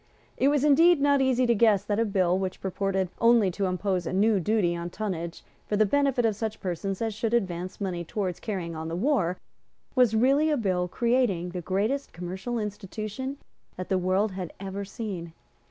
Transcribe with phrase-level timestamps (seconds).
[0.35, 4.07] It was indeed not easy to guess that a bill, which purported only to impose
[4.07, 8.03] a new duty on tonnage for the benefit of such persons as should advance money
[8.03, 9.37] towards carrying on the war,
[9.93, 13.37] was really a bill creating the greatest commercial institution
[13.75, 15.33] that the world had ever seen.